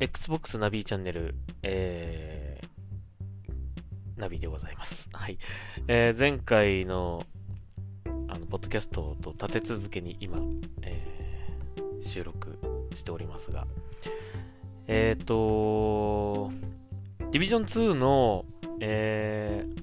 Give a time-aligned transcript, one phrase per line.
[0.00, 5.08] Xbox ナビチャンネル、えー、ナビでございます。
[5.12, 5.38] はい。
[5.88, 7.26] えー、前回の、
[8.28, 10.38] あの、ポッドキャストと立て続けに今、
[10.82, 12.60] えー、収録
[12.94, 13.66] しておりますが、
[14.86, 16.52] えっ、ー、と、
[17.32, 18.44] ディビジョン2の、
[18.78, 19.82] えー、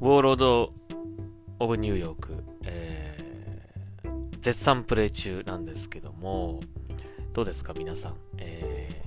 [0.00, 0.72] ウォーロード・
[1.58, 6.60] オブ・ニューヨーク、えー、絶賛プレイ中なんですけども、
[7.32, 8.14] どうですか皆さん。
[8.38, 9.02] え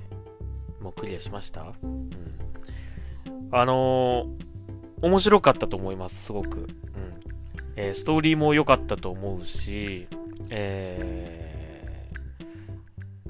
[0.80, 1.74] ー、もうクリアしました？
[1.84, 2.10] うん。
[3.52, 6.60] あのー、面白かったと思います、すごく。
[6.60, 6.68] うん。
[7.76, 10.08] えー、ストーリーも良かったと思うし、
[10.50, 13.30] えー、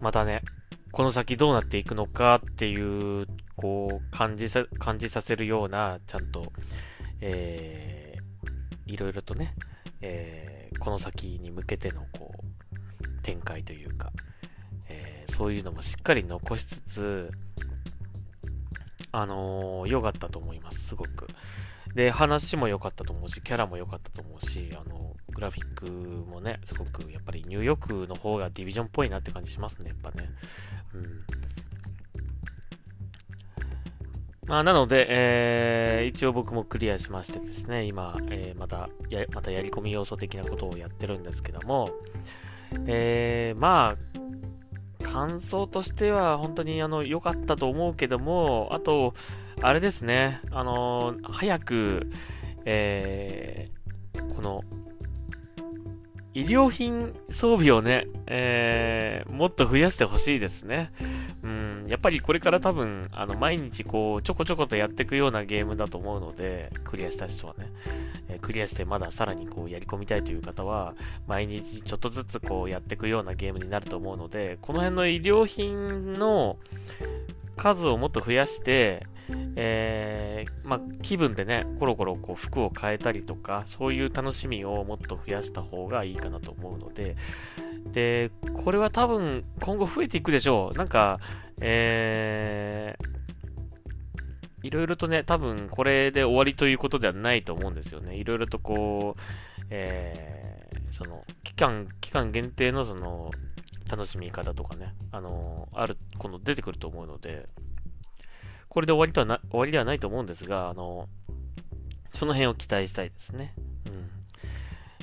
[0.00, 0.42] またね、
[0.90, 6.52] この先どうなっていくのかっていう、こう、感じさ、感じさせるような、ちゃんと、
[7.20, 9.54] えー、いろいろとね、
[10.00, 12.33] えー、この先に向けてのこう
[13.24, 14.12] 展開というか、
[14.88, 17.30] えー、そういうのもしっかり残しつつ、
[19.10, 21.26] あのー、良かったと思います、すごく。
[21.94, 30.28] で、話も良かったと思うし、キャラも良かったと思うし、あの、グラフィックもね、すごくやっぱりニューヨークの方がディビジョンっぽいなって感じしますね、やっぱね。
[30.92, 31.24] うん。
[34.46, 41.90] まあ、なので、えー、一応僕もクリアしましてですね、今、えー、またや、またやり込み要素的なことをやってるんですけども、
[42.86, 49.14] えー、まあ、感想としては本当にあの良かったと思うけども、あと、
[49.60, 52.10] あれですね、あの早く、
[52.64, 54.64] えー、この
[56.34, 60.90] 医療品装備をね、えー、もっと増やしてほしいですね。
[61.44, 67.70] うん、やっぱりこれから多分、あの、毎日こう、ちょこちょことやっていくようなゲームだと思うので、クリアした人はね、
[68.28, 70.94] え、クリアしてまださらにこう、やり込みたいという方は、
[71.26, 76.58] 毎日ちょっとずつこう、やっていくようなゲームになると思うので、この辺の医療品の
[77.56, 79.06] 数をもっと増やして、
[79.56, 87.16] えー、まあ、気分でね、コロコロこう服を変えたりとか、そういう楽しみをもっと増やした方がいいかなと思うので、
[87.92, 90.76] で、これは多分今後増えていくでしょう。
[90.76, 91.20] なんか、
[91.60, 93.13] えー、
[94.64, 98.16] いろいろとね、多分これで終わりということではないと思うんですよね。
[98.16, 99.20] いろいろとこう、
[99.68, 103.30] えー、その、期間、期間限定のその、
[103.90, 107.46] 楽しみ方とかね、あのー、ある、この出てくると思うので、
[108.70, 111.10] これで終わりとはな、終わりではないと思うんですが、あの、
[112.08, 113.52] その辺を期待したいですね。
[113.84, 114.08] うん。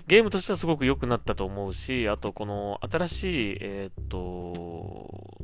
[0.08, 5.38] ゲームとしてはすごく良くなったと思うし、あとこの新しい、えー、っと、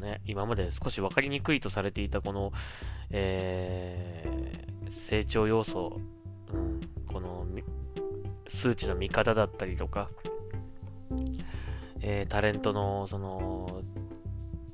[0.00, 2.52] ね、今まで少し分かりにくいとされていたこの、
[3.10, 6.00] えー、成長要素、
[6.52, 7.46] うん、この
[8.46, 10.10] 数値の見方だったりとか、
[12.00, 13.82] えー、タレントのその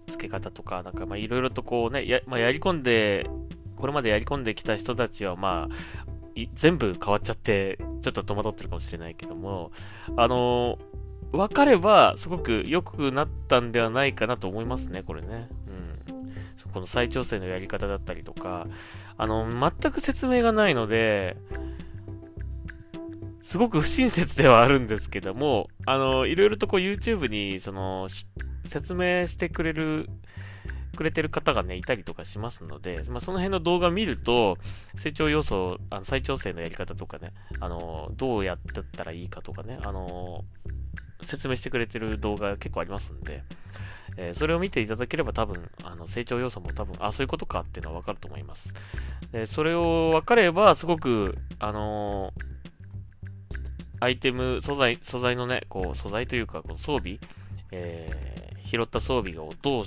[0.07, 3.29] 付け方とか、なんかいろいろとこうね、や,、まあ、やり込んで、
[3.77, 5.75] これまでやり込んできた人たちはまあ、
[6.55, 9.73] 全部変わっちゃって、ちょっと戸惑ってるかもしれないけども、
[10.17, 15.49] あのー、分かればすごく良くなったんではないかなと思いますね、これね。
[15.69, 15.87] うん。
[16.73, 18.67] この再調整のやり方だったりとか、
[19.17, 21.37] あの、全く説明がないので、
[23.43, 28.09] すごく不親切ではあるんですけども、あの、いろいろとこう YouTube に、その、
[28.67, 30.11] 説明してくれる、
[30.97, 34.59] くれてる方がね、いたりとかしますので、まあ、その辺の動画見ると、
[34.97, 40.45] 成長要素、あの再調整のやり方とかね、あの、どうやってったらいいかとかね、あの、
[41.23, 43.43] 説明してくれてる動画結構ありますんで、
[44.17, 48.75] えー、それを見ていただければ多分、あの、成長要素も多分、あ、そういうことかっていうのはわかると思います。
[49.33, 52.33] で、それを分かれば、すごく、あの
[53.99, 57.19] アイテム、素材、素材のね、こう、素材というか、この装備、
[57.71, 59.85] えー拾った装備をどう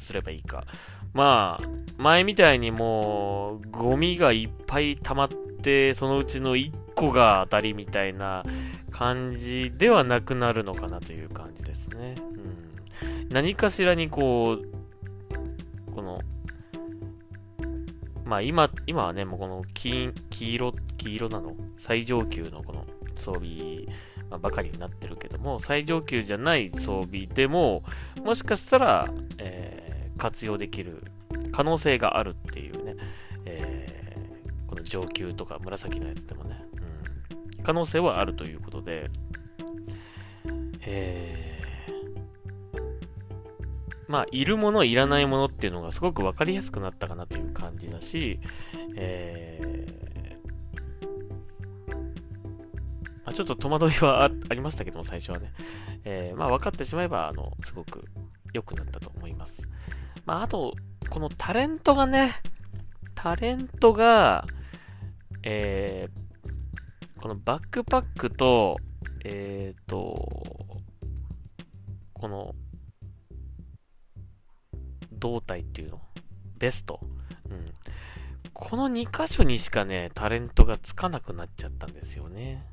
[0.00, 0.64] すればいいか。
[1.12, 1.64] まあ、
[1.98, 8.42] 前みたいにもう、ゴミがいっぱい溜まって、そのうちの1個が当たりみたいな
[8.90, 12.14] 感じではなくなるのかなという感じですね。
[13.00, 14.58] うん、何かしらにこ
[15.88, 16.20] う、この、
[18.24, 21.56] まあ今、今はね、もうこの黄黄色、黄色なの？
[21.78, 22.86] 最上級のこの
[23.16, 23.86] 装備
[24.30, 27.82] まばかりになってるけども、最上級じゃない装備でも、
[28.24, 29.08] もしかしたら、
[29.38, 29.89] えー、
[30.20, 31.02] 活用できる
[31.50, 32.96] 可能性があるっていうね、
[33.46, 36.62] えー、この上級とか紫のやつでもね、
[37.58, 39.10] うん、可能性はあるということで、
[40.82, 42.82] えー、
[44.08, 48.40] まあ、いるもの、いらないものっていうのがすごく分かりやすくなったかなという感じだし、
[48.96, 49.90] えー
[53.24, 55.52] ま、ちょっと戸惑いはありましたけども、最初はね。
[56.04, 58.04] えー、まあ、分かってしまえば、あの、すごく
[58.52, 59.68] 良くなったと思います。
[60.30, 60.76] まあ、あと、
[61.08, 62.36] このタレントがね、
[63.16, 64.46] タレントが、
[65.42, 68.76] えー、このバックパックと、
[69.24, 70.14] えっ、ー、と、
[72.12, 72.54] この、
[75.12, 76.00] 胴体っていうの
[76.60, 77.00] ベスト。
[77.50, 77.74] うん。
[78.52, 82.64] この2箇所にしかね、タレントがつかなくなっちゃったんですよね。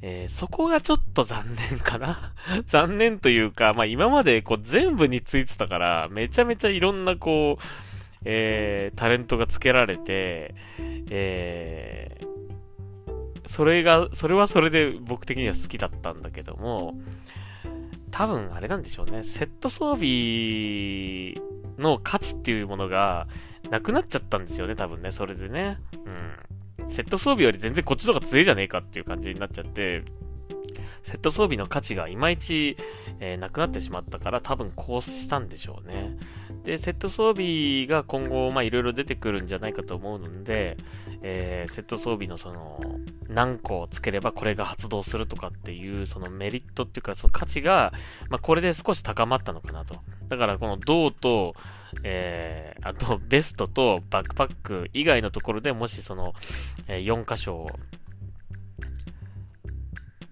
[0.00, 2.32] えー、そこがちょっと残念かな
[2.66, 7.62] 残念というか、まあ今までこう全部についてたから、めちゃめちゃいろんなこう、
[8.24, 10.54] えー、タレントがつけられて、
[11.10, 16.94] えー、それが、それはそれで僕的には好きだったんだけども、
[18.10, 19.22] 多分あれなんでしょうね。
[19.22, 21.34] セット装備
[21.78, 23.26] の価値っていうものが
[23.70, 25.78] なくなっちゃったんですよね、多分ね、それでね。
[25.92, 26.47] うん。
[26.88, 30.02] セット装備より全然こっちの方が強いじゃねえかっていう感じになっちゃって、
[31.02, 32.76] セット装備の価値がいまいち、
[33.20, 36.16] えー、なくなってしまったから多分こうしたんでしょうね。
[36.64, 40.76] で、セット装備が今後、まあいろいろ出てくるんじゃないかと思うので、
[41.22, 42.80] えー、セット装備のその、
[43.28, 47.92] 何個つければこれが発動するとかっていう、そのメリットっていうか、その価値が、
[48.28, 49.96] まあこれで少し高まったのかなと。
[50.28, 51.54] だからこの銅と、
[52.02, 56.34] えー、あとベストとバックパック以外のところでもしその、
[56.86, 57.66] えー、4箇所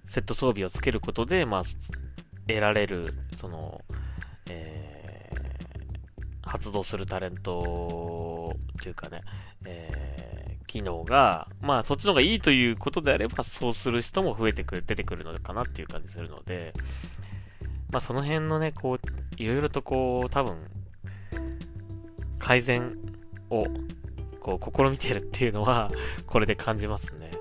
[0.06, 1.62] セット装備をつけることで、まあ、
[2.47, 3.82] 得られる、その、
[4.49, 9.23] えー、発動するタレントというかね、
[9.64, 16.73] えー、機能が、まあ、そっちの方がいいということであれば、そうする人も増えてくる、出てくるのかなっていう感じするので、
[17.91, 19.00] まあ、その辺のね、こう、
[19.37, 20.56] いろいろとこう、多分、
[22.38, 22.97] 改善
[23.50, 23.64] を、
[24.41, 25.88] こう、試みてるっていうのは、
[26.26, 27.36] これで感じますね。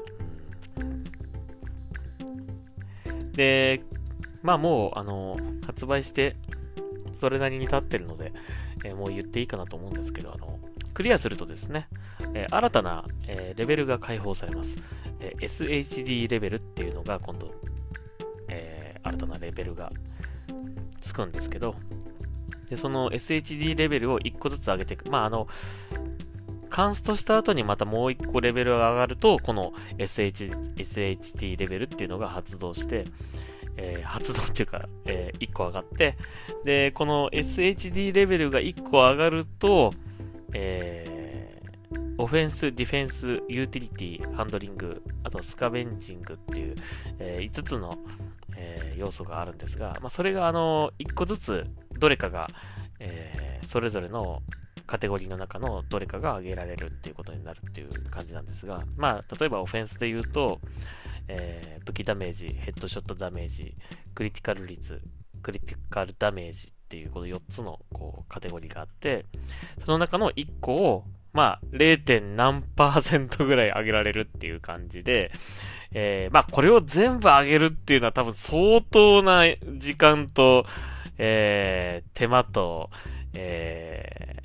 [3.35, 3.81] で、
[4.41, 6.35] まあもう、あの、発売して、
[7.19, 8.33] それなりに経ってるので、
[8.83, 10.59] えー、もう言っていいかなと思うんですけど、あの、
[10.93, 11.87] クリアするとですね、
[12.33, 14.79] えー、新たな、えー、レベルが解放されます。
[15.19, 17.53] え SHD レベルっていうのが今度、
[18.49, 19.91] え新たなレベルが
[20.99, 21.75] つくんですけど、
[22.69, 25.09] で、その SHD レベルを1個ずつ上げていく。
[25.09, 25.47] まあ、あの、
[26.75, 33.05] カンストした後にまたもう1個レベルが上がると、この SH SHD レベルっていうのが発動して、
[33.77, 36.17] えー、発動っていうか、えー、1個上がって、
[36.65, 39.93] で、この SHD レベルが1個上がると、
[40.51, 43.87] えー、オフェンス、ディフェンス、ユーティリ
[44.19, 46.75] ティ、ハンドリング、あとスカベンジングっていう、
[47.19, 47.97] えー、5つの、
[48.57, 51.65] えー、要素があるんですが、まあ、それがあの、1個ずつ
[51.97, 52.49] どれかが、
[52.99, 54.41] えー、それぞれの
[54.85, 60.59] カテゴリーの中のどれかが挙げられるっていうことになるっていう感じなんですが、まあ、例えばオフェンスで言うと、
[61.27, 63.75] えー、武器ダメージ、ヘッドショットダメージ、
[64.13, 65.01] クリティカル率、
[65.41, 69.25] クリティカルダメージっていうこの4つのこうカテゴリーがあって、
[69.83, 71.03] その中の1個を、
[71.33, 72.21] まあ、0.
[72.35, 75.31] 何パーセントぐらい上げられるっていう感じで、
[75.91, 79.43] えー、まあ、これを全部上げるっていうのは多分相当な
[79.77, 80.65] 時間と、
[81.17, 82.89] えー、手間と、
[83.33, 84.43] え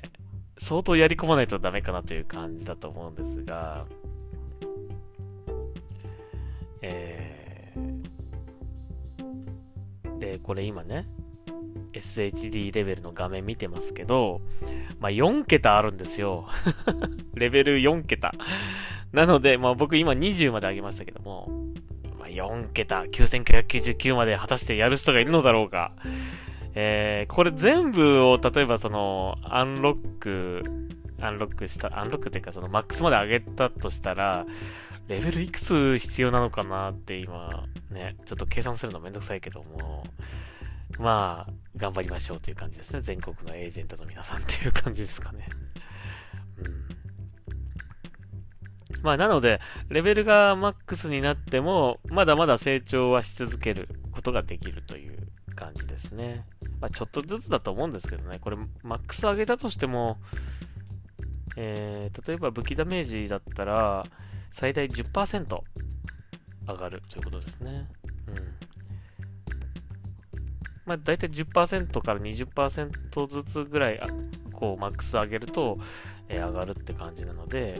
[0.61, 3.85] 相当やり込まないとダメかなという感じだと思うんですが、
[6.83, 11.07] えー、で、これ今ね、
[11.93, 14.39] SHD レベルの画面見てますけど、
[14.99, 16.47] まあ、4桁あるんですよ。
[17.33, 18.31] レベル4桁。
[19.11, 21.49] なので、まあ、僕今20まで上げましたけども、
[22.19, 25.93] まあ、4桁、9999まで果たしてやる人がいるのだろうか。
[26.73, 30.63] えー、これ全部を、例えばその、アンロック、
[31.19, 34.45] アンロックした、アンロックっていうかその、マックスまで上げたとしたら、
[35.07, 40.03] レベルいくつ必要なのかなって今、ね、ちょっと計算するのめんどくさいけども、
[40.99, 43.01] まあ、頑張りましょうという感じですね。
[43.01, 45.47] 全国のエージェントの皆さんっていう感じですかね。
[46.57, 49.03] うん。
[49.03, 49.59] まあ、なので、
[49.89, 56.45] レベルがマックスになっても、まだまだ成長はし続けることができるという感じですね。
[56.81, 60.17] まあ、ちょっとずつだと思うんですけどね、これ、マックス上げたとしても、
[61.55, 64.03] えー、例えば武器ダメージだったら、
[64.51, 65.59] 最大10%
[66.67, 67.87] 上がるということですね。
[68.27, 68.35] うん。
[70.85, 74.01] まあ、大体10%から20%ずつぐらい、
[74.51, 75.77] こう、マックス上げると、
[76.29, 77.79] えー、上がるって感じなので、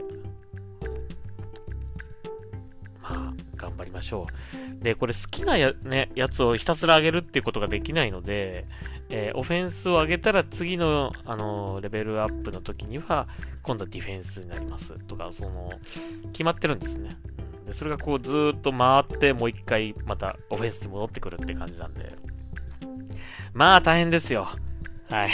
[3.62, 4.28] 頑張りましょ
[4.80, 4.84] う。
[4.84, 8.66] で、これ好きなや,、ね、やつをひたすら上げるっていうことができないので、
[9.10, 13.28] えー、オフェンスを上げたら次の、あのー、レベルアップの時には、
[13.62, 15.72] 今度はディフェンスになりますとか、その、
[16.32, 17.16] 決まってるんですね。
[17.66, 22.16] で、それがこうずーっと回って、もう一回またオフェンスに戻ってくるって感じなんで。
[23.54, 24.48] まあ大変ですよ。
[25.10, 25.30] はい。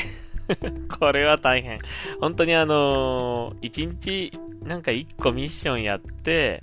[1.00, 1.79] これは大変。
[2.19, 4.31] 本当にあのー、1日
[4.63, 6.62] なんか1個ミッションやって、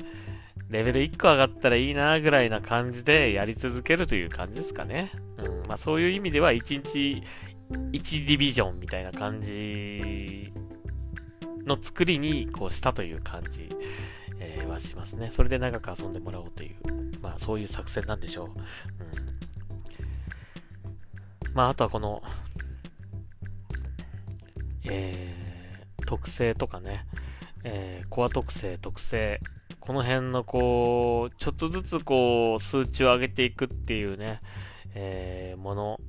[0.69, 5.11] レベル1個上がったらいいなぐらいな感じでやり続けるという感じですかね。
[5.39, 5.67] うん。
[5.69, 7.23] まあそういう意味では1日
[7.71, 10.53] 1ディビジョンみたいな感じ
[11.67, 13.69] の作りにこうしたという感じ、
[14.41, 15.31] え、はしますね。
[15.33, 16.77] それで長く遊んでもらおうという、
[17.21, 18.49] まあそういう作戦なんでしょう。
[18.49, 18.57] うん。
[21.55, 22.23] まああとはこの、
[24.85, 27.07] えー、特性とかね、
[27.65, 29.41] えー、コア特性、特性、
[29.87, 34.41] この辺のこう、ちょっとずつこう、数値を上げていくっていうね、
[34.95, 36.01] えー、もの、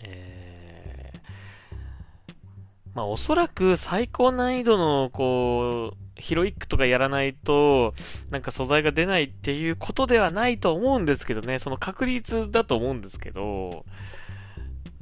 [0.00, 1.76] えー、
[2.94, 7.92] まあおそらく最高難易度のこう、ヒロイックとかやらないと、
[8.30, 13.84] なんか素材が出ないっていうことではないと思うんですけどね、その確率だと思うんですけど、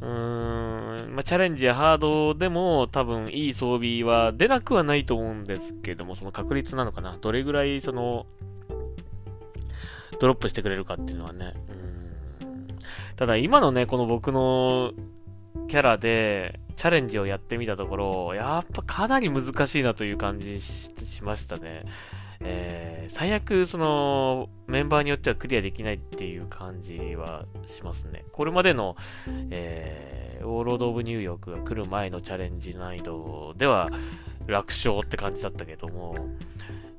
[0.01, 7.17] うーん、まあ、チャレンジやハードでも多分いい装備は出なくはないと思うんですけども、その確率なのかな。
[7.21, 8.27] どれぐらいその、
[10.21, 11.55] ドロップしてくれるかっていうのはね。
[11.71, 11.87] うん
[13.17, 14.93] ただ今のね、この僕の
[15.69, 21.87] キャラでチャレンジをやってみたところ、やっぱかなり難しいなという感じしましたね。
[22.49, 28.25] えー、最悪、その、メンバーによってはクリアできないっていう感じはしますね。
[28.33, 28.97] これまでの、
[29.51, 33.91] えー、ウォーロード・オブ・ニューヨークが来る前のチャレンジ難易度では
[34.47, 36.17] 楽勝って感じだったけども、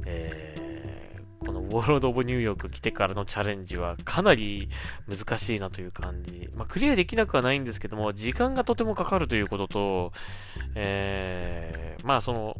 [0.06, 4.70] えー、このウォーロード・オブ・ニューヨーク来てからのチャレンジはかなり
[5.08, 6.50] 難しいなという感じ。
[6.56, 10.12] まあ、クリアできなくはないんですけども、時間がとてもかかるということと、
[10.76, 12.58] えー、まあその、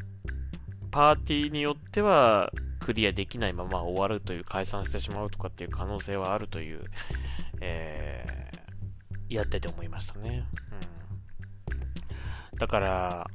[0.92, 2.52] パーティーによっては
[2.88, 6.86] クリアできないまま終わるという、解散してしまうとかっていう可能性はあるという、
[7.60, 10.46] えー、やってて思いましたね。
[11.74, 12.58] うん。
[12.58, 13.28] だから、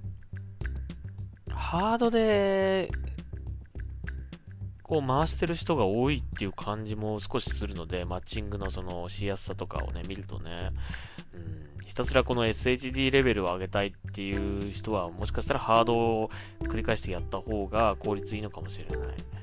[1.50, 2.90] ハードで、
[4.82, 10.71] こう回してる人が多いっていう感じも少しするので、マッチングのそのしやすさとかをね、見るとね、
[11.35, 16.30] うん、ひたすらこの SHD レベルを上げたいっていう人は、もしかしたらハードを
[16.62, 19.41] 繰り返してやった方が効率いいのかもしれない。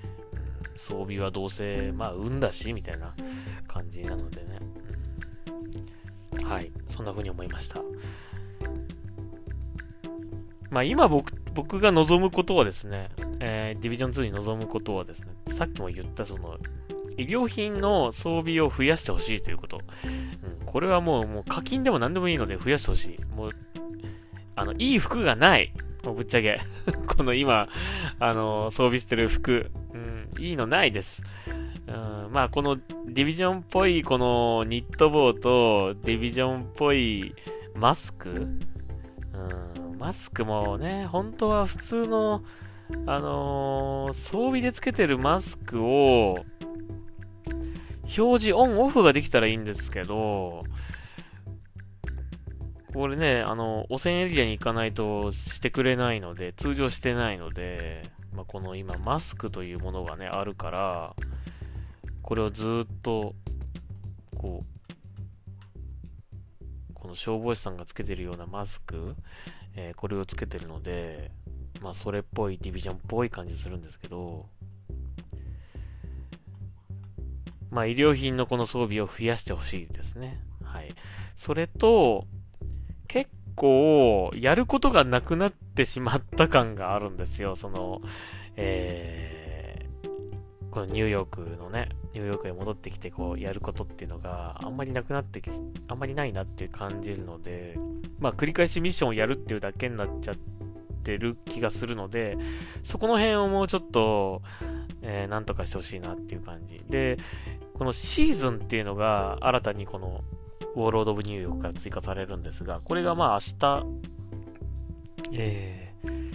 [0.79, 3.13] 装備はどうせ、まあ、運だし、みたいな
[3.67, 4.59] 感じなのでね。
[6.43, 6.71] はい。
[6.88, 7.81] そんな風に思いました。
[10.69, 13.09] まあ、今僕、僕が望むことはですね、
[13.41, 16.57] えー、ディビジョン2に望むことはですね、さっきも言ったその、
[17.17, 19.81] 医療品の装備を増やしてほしいということ。
[20.05, 23.36] うん、これはもう、もう課金でも何でもいいので増やしてほしい。
[23.36, 23.51] もう、
[24.55, 25.74] あの、いい服がない。
[26.05, 26.62] もうぶっちゃけ。
[27.05, 27.67] この今、
[28.19, 29.69] あの、装備してる服。
[30.39, 31.22] いいのないです。
[31.88, 37.36] うん、まあ、このディビジョンっぽいこのニット帽とディビジョンっぽい
[37.75, 42.43] マスク、うん、マスクもね、本当は普通の、
[43.05, 46.46] あのー、装備でつけてるマスクを、
[48.17, 50.63] 表示オンオフができたらいいんですけど、
[52.93, 61.13] これね、あの、汚染エリアに行かないとしてくれないので、通常してないので、まあ、この今、マスクというものがね、あるから、
[62.22, 63.36] これをずっと、
[64.38, 64.65] こう、
[66.93, 69.17] この消防士さんがつけてるようなマスク、
[69.75, 71.31] えー、これをつけてるので、
[71.81, 74.48] まあ、それっぽい、ディビジョンっぽい感じするんですけど、
[77.69, 80.39] まあ、医療品のこの装備を増やしてほしいですね。
[80.63, 80.96] はい。
[81.36, 82.25] それと、
[83.59, 87.57] 構、やることがなくなってしまった感があるんですよ。
[87.57, 88.01] その、
[88.55, 95.51] えー、このニューヨークのね、ニューヨークへ戻ってきて、こう、やることっていうのがあんまりなくなってき、
[95.89, 97.77] あんまりないなって感じるので、
[98.19, 100.35] まあ、繰り返しミッションをやるっていうだけになっちゃっ
[101.03, 102.37] てる気がするので、
[102.83, 104.41] そこの辺をもうちょっと、
[105.01, 106.81] えー、なんとかしてほしいなっていう感じ。
[106.89, 107.17] で、
[107.73, 110.23] このシーズンっていうのが新たにこの
[110.75, 113.85] ウォーロード・オブ・ニューヨークから追加されるんですが、これがまあ明日、
[115.33, 116.29] えー、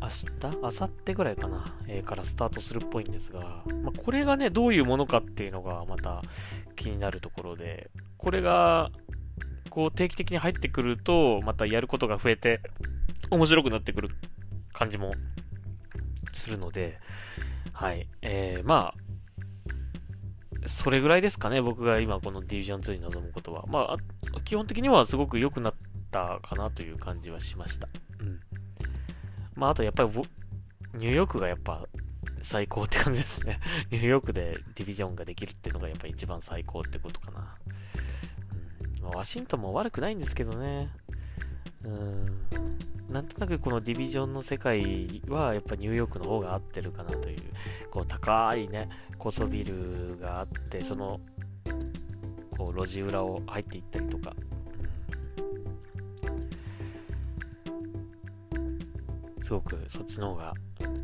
[0.00, 0.56] 明日？
[0.56, 6.22] 明後日ぐらいかな、えー、からスタートするっぽいんですが、まあ、これがね、どういうものかっていうのがまた
[6.76, 8.90] 気になるところで、これが、
[9.70, 12.60] こう定期的に入ってくると、またやることが増えて、
[13.30, 14.10] 面白くなってくる
[14.72, 15.12] 感じも
[16.32, 16.98] するので、
[17.72, 18.06] はい。
[18.22, 19.03] えー、まあ、
[20.66, 23.64] それぐらいですかね、僕が今このディビジョン2に臨むことは。
[23.66, 25.74] まあ、基本的にはすごく良くなっ
[26.10, 27.88] たかなという感じはしました。
[28.20, 28.40] うん。
[29.54, 30.08] まあ、あとやっぱり、
[30.94, 31.86] ニューヨークがやっぱ
[32.42, 33.60] 最高って感じですね。
[33.90, 37.40] ニューヨークでディビジョンができるっていうのがやっぱ一番最高ってことかな。
[37.68, 37.74] うん
[39.04, 40.90] まあ、ワシントンも悪くないんですけどね。
[41.84, 43.12] うん。
[43.12, 47.42] なんとなくこのディビジョンの世界はやっぱニューヨークの方が合ってるかなという、
[47.90, 48.88] こう高いね、
[49.18, 51.20] 高層ビルがあって、その、
[52.56, 54.34] こう路地裏を入っていったりとか、
[59.42, 60.54] すごくそっちの方がっ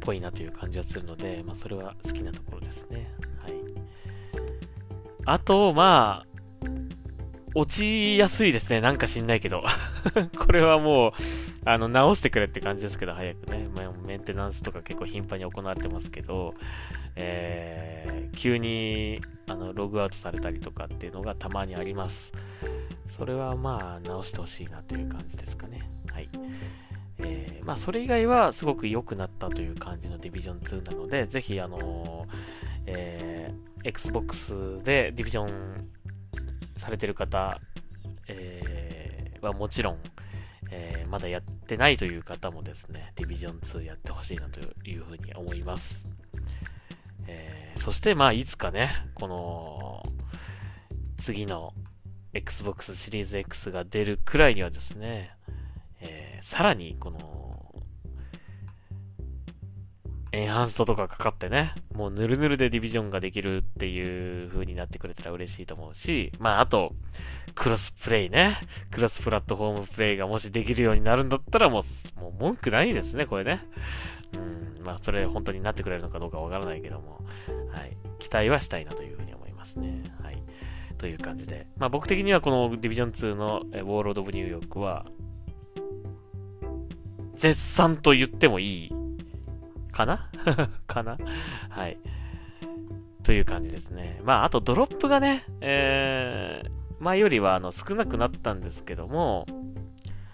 [0.00, 3.10] ぽいなという感じはするので、まあ、それは好きなところですね。
[3.38, 3.52] はい。
[5.26, 6.30] あと、まあ、
[7.54, 8.80] 落ちやすいですね。
[8.80, 9.62] なんか知んないけど。
[10.38, 11.12] これはもう、
[11.64, 13.66] あの、直してくれって感じですけど、早くね。
[13.74, 16.54] まあ、メンテナンスとか結構頻繁に行われてますけど、
[17.16, 22.32] えー、急に、あの、ログアウトされたりとかっていうのがたまにあります。
[23.06, 25.90] それはまあ、直してほしいなという感じですかね。
[26.12, 26.28] はい。
[27.18, 32.26] えー、まあ、それ以外はすごく良くなったという感じのディビジョン2なので、ぜひ、あの
[32.86, 35.90] えー、Xbox でディビジョン
[36.76, 37.60] されてる方、
[38.26, 38.79] えー、
[39.46, 39.98] はもちろん、
[40.70, 46.08] えー、まだやってないという方もですね、ディビジョン2やってほしいなというふうに思います。
[47.26, 50.02] えー、そして、まあ、いつかね、この、
[51.16, 51.74] 次の
[52.32, 55.32] Xbox シリーズ X が出るくらいにはですね、
[56.00, 57.39] えー、さらにこの、
[60.32, 66.92] エンハンストとかかかってね、もうヌルヌルでディビジョンができるっていう風になってくれたら嬉しいと思うし、まああと、
[67.56, 68.56] クロスプレイね。
[68.92, 73.66] クロスプラットフォームプレイがもしできるようになるんだったらもう、もう文句ないですね、これね。
[74.34, 77.24] うん、まあそれ本当になってくれるのかどうかわからないけども、
[77.72, 77.96] はい。
[78.20, 80.14] 期待はしたいなという風に思いますね。
[80.22, 80.40] はい。
[80.96, 81.66] という感じで。
[81.76, 85.06] まあ僕的にはこのディビジョン2のウォーロード・オブ・ニューヨークは、
[87.34, 88.99] 絶賛と言ってもいい
[89.92, 90.28] かな？
[90.86, 91.16] かな？
[91.68, 91.98] はい。
[93.22, 94.20] という感じですね。
[94.24, 99.46] まあ、あとドロップがね、えー、前よりはあの少なくなったんですけども、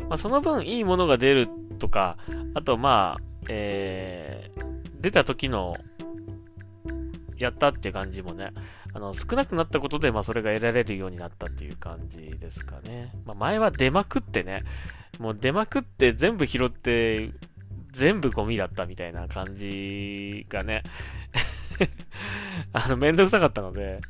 [0.09, 2.17] まあ、その分いいものが出るとか、
[2.55, 5.77] あとまあ、えー、出た時の
[7.37, 8.53] やったっていう感じもね、
[8.95, 13.13] あの、少なくなったことで、まあ、それが得られるようになったっていう感じですかね。
[13.25, 14.63] まあ、前は出まくってね、
[15.19, 17.31] もう出まくって全部拾って、
[17.97, 20.83] 全部ゴミだったみたいな感じがね
[22.73, 24.01] あの、めんどくさかったので、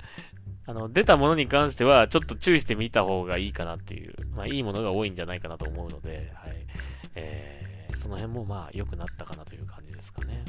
[0.66, 6.66] あの、出たものに関しては、ちょっと注意してみた方がいいかなっていう、まあ、いいものが多いんじゃないかなと思うので、はい。
[7.14, 10.44] えー、その辺もまあ、良くなったかなという感じですかね。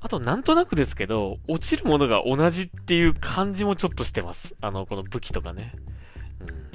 [0.00, 4.54] あと、なんとなくですけど、落ちるものが同じっていう感じもちょっとしてます。
[4.60, 5.72] あの、この武器とかね。
[6.40, 6.73] うん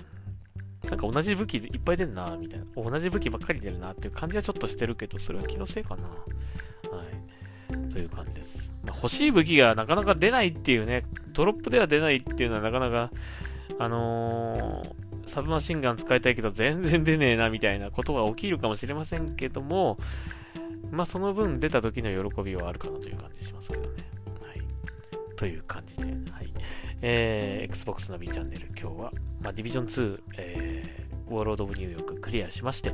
[0.87, 2.65] なんか同じ武器いっぱい出るな、みたいな。
[2.75, 6.03] 同じ武器ばっかり出るなっていう感じはちょっとしてるけど、それは気のせいかな。
[6.03, 6.13] は
[7.03, 7.91] い。
[7.91, 8.71] という感じです。
[8.83, 13.11] まあ、欲しい武器がなかなか出ないっていうね、ドロップでは出ないっていうのはなかなか、
[13.77, 19.97] あのー、サブマシンガン使いたいけど全然出ねえなみたいなことが起きるかもしれませんけども、
[20.91, 23.89] まあその分出た時の喜びはあるかなという感じしますけどね。
[24.41, 25.35] はい。
[25.35, 26.09] という感じで、は
[26.41, 26.53] い。
[27.01, 30.68] えー、Xbox ナビチャンネル、今日は、まあ、ディビジョン2、えー、
[31.29, 32.91] ウォーロード・オブ・ニューヨーククリアしまして、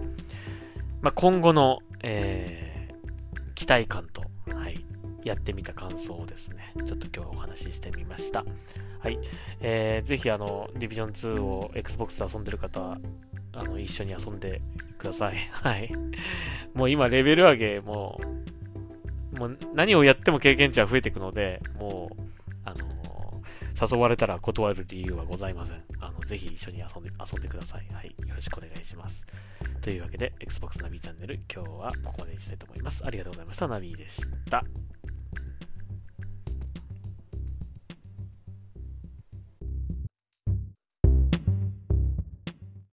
[1.02, 4.86] まあ、今後の、えー、期待感と、はい、
[5.24, 8.46] やってみた感想をですね、ちょっと今日お話ししてみました。
[9.00, 9.20] はい。
[9.60, 13.00] えー、ぜひ、あの、ディビジョン2を Xbox で遊んでる方は、
[13.54, 14.62] あの、一緒に遊んで
[14.98, 15.36] ください。
[15.52, 15.92] はい。
[16.74, 18.20] もう今、レベル上げ、も
[19.34, 22.25] う、もう何をやっても経験値は増えていくので、もう、
[23.80, 25.84] 誘われたら断る理由はございません。
[26.00, 27.88] あの、ぜひ一緒に遊んで、遊んでください。
[27.94, 28.16] はい。
[28.28, 29.26] よろしくお願いします。
[29.82, 33.06] というわけで、Xbox ナビチャンネル、今日はここまでにしたいと思います。
[33.06, 33.68] ありがとうございました。
[33.68, 34.64] ナビでした。